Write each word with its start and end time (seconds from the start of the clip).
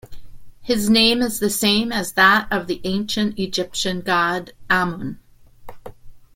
His 0.63 0.89
name 0.89 1.21
is 1.21 1.37
the 1.39 1.51
same 1.51 1.91
as 1.91 2.13
that 2.13 2.47
of 2.51 2.65
the 2.65 2.81
ancient 2.85 3.37
Egyptian 3.37 4.01
god 4.01 4.51
Amun. 4.67 5.19